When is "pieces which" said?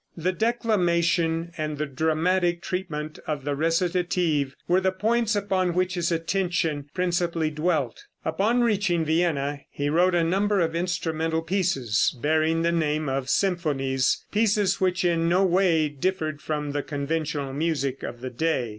14.31-15.05